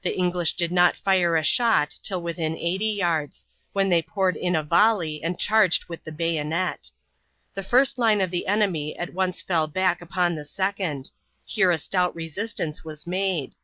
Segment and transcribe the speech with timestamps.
[0.00, 4.56] The English did not fire a shot till within 80 yards, when they poured in
[4.56, 6.90] a volley and charged with the bayonet.
[7.52, 11.10] The first line of the enemy at once fell back upon the second;
[11.44, 13.56] here a stout resistance was made.